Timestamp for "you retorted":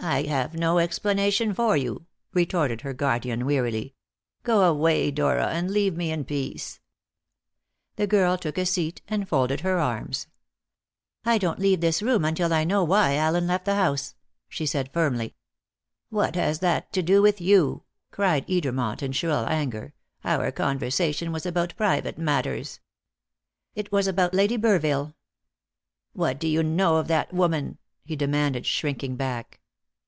1.76-2.82